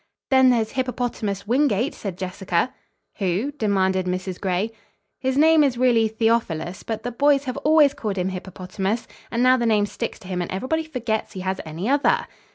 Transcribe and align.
"Then 0.31 0.49
there's 0.49 0.71
'Hippopotamus' 0.71 1.45
Wingate," 1.45 1.93
said 1.93 2.17
Jessica. 2.17 2.73
"Who?" 3.19 3.51
demanded 3.51 4.07
Mrs. 4.07 4.41
Gray. 4.41 4.71
"His 5.19 5.37
name 5.37 5.63
is 5.63 5.77
really 5.77 6.07
'Theophilus', 6.07 6.81
but 6.81 7.03
the 7.03 7.11
boys 7.11 7.43
have 7.43 7.57
always 7.57 7.93
called 7.93 8.17
him 8.17 8.29
'Hippopotamus,' 8.29 9.07
and 9.29 9.43
now 9.43 9.57
the 9.57 9.67
name 9.67 9.85
sticks 9.85 10.17
to 10.17 10.27
him 10.27 10.41
and 10.41 10.49
everybody 10.49 10.85
forgets 10.85 11.33
he 11.33 11.41
has 11.41 11.61
any 11.67 11.87
other." 11.87 12.25